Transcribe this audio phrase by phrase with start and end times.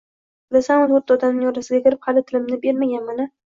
[0.55, 3.33] Bilasanmi, toʻrtta odamning orasiga kirib, hali tilimni bermaganman-a